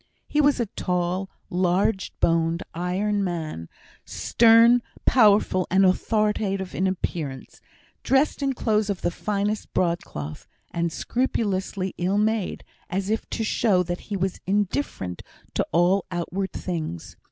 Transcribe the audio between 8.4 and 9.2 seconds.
in clothes of the